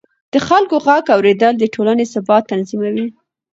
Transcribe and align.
د 0.33 0.35
خلکو 0.47 0.75
غږ 0.85 1.03
اورېدل 1.15 1.53
د 1.57 1.63
ټولنې 1.73 2.05
ثبات 2.13 2.43
تضمینوي 2.51 3.07